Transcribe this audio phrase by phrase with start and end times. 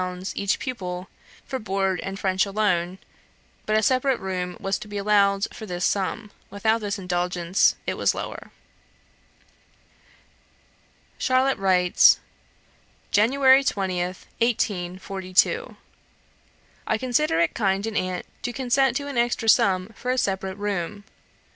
[0.33, 1.09] each pupil,
[1.45, 2.97] for board and French alone,
[3.67, 7.93] but a separate room was to be allowed for this sum; without this indulgence, it
[7.93, 8.49] was lower.
[11.19, 12.19] Charlotte writes:
[13.11, 15.77] "January 20th, 1842.
[16.87, 20.57] "I consider it kind in aunt to consent to an extra sum for a separate
[20.57, 21.03] room.